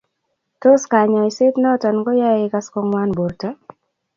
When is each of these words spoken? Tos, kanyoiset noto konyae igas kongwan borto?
Tos, 0.61 0.81
kanyoiset 0.93 1.53
noto 1.65 1.87
konyae 2.05 2.39
igas 2.47 2.67
kongwan 2.73 3.09
borto? 3.17 3.49